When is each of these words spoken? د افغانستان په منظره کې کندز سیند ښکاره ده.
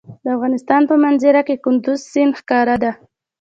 د 0.23 0.25
افغانستان 0.35 0.81
په 0.89 0.95
منظره 1.03 1.41
کې 1.47 1.55
کندز 1.65 1.99
سیند 2.11 2.33
ښکاره 2.39 2.75
ده. 2.83 2.91